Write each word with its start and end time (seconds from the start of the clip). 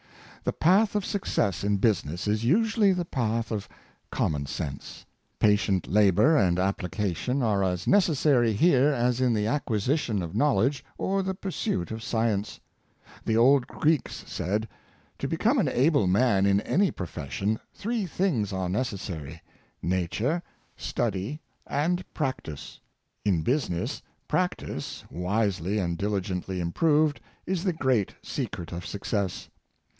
The 0.43 0.53
path 0.53 0.95
of 0.95 1.05
success 1.05 1.63
in 1.63 1.77
business 1.77 2.27
is 2.27 2.43
usually 2.43 2.91
the 2.91 3.05
path 3.05 3.51
of 3.51 3.69
common 4.09 4.47
sense. 4.47 5.05
Patient 5.37 5.87
labor 5.87 6.35
and 6.35 6.57
application 6.57 7.43
are 7.43 7.63
as 7.63 7.85
necessary 7.85 8.53
here 8.53 8.91
as 8.91 9.21
in 9.21 9.35
the 9.35 9.45
acquisition 9.45 10.23
of 10.23 10.33
knowledge 10.35 10.83
or 10.97 11.21
the 11.21 11.35
pursuit 11.35 11.91
of 11.91 12.01
science. 12.01 12.59
The 13.23 13.37
old 13.37 13.67
Greeks 13.67 14.23
said,'' 14.25 14.67
To 15.19 15.27
be 15.27 15.37
come 15.37 15.59
an 15.59 15.67
able 15.67 16.07
man 16.07 16.47
in 16.47 16.61
an}^ 16.61 16.95
profession, 16.95 17.59
three 17.75 18.07
things 18.07 18.51
are 18.51 18.67
necessary— 18.69 19.43
nature, 19.99 20.41
study, 20.75 21.39
and 21.67 22.03
practice." 22.15 22.79
In 23.23 23.43
business, 23.43 24.01
practice, 24.27 25.03
wisely 25.11 25.77
and 25.77 25.95
diligently 25.95 26.59
improved, 26.59 27.21
is 27.45 27.63
the 27.63 27.73
great 27.73 28.15
secret 28.23 28.71
of 28.71 28.83
success. 28.83 29.47